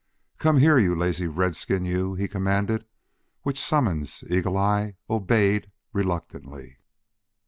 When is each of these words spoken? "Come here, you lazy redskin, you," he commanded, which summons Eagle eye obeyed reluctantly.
"Come 0.39 0.57
here, 0.57 0.79
you 0.79 0.95
lazy 0.95 1.27
redskin, 1.27 1.85
you," 1.85 2.15
he 2.15 2.27
commanded, 2.27 2.85
which 3.43 3.61
summons 3.63 4.23
Eagle 4.31 4.57
eye 4.57 4.95
obeyed 5.11 5.69
reluctantly. 5.93 6.79